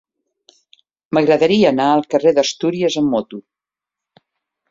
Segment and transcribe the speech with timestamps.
[1.17, 3.43] M'agradaria anar al carrer d'Astúries amb moto.